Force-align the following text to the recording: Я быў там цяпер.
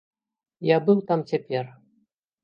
Я 0.69 0.77
быў 0.87 1.03
там 1.11 1.19
цяпер. 1.33 1.69